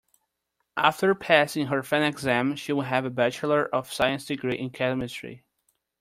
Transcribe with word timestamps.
After 0.77 1.13
passing 1.13 1.67
her 1.67 1.83
final 1.83 2.07
exam 2.09 2.55
she 2.55 2.73
will 2.73 2.81
have 2.81 3.05
a 3.05 3.11
bachelor 3.11 3.65
of 3.67 3.93
science 3.93 4.25
degree 4.25 4.57
in 4.57 4.71
chemistry. 4.71 5.45